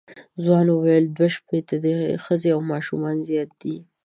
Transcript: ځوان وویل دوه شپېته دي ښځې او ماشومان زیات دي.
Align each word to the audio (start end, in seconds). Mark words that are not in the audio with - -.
ځوان 0.43 0.67
وویل 0.69 1.05
دوه 1.15 1.27
شپېته 1.35 1.75
دي 1.83 1.93
ښځې 2.25 2.49
او 2.55 2.61
ماشومان 2.71 3.17
زیات 3.27 3.51
دي. 3.61 3.75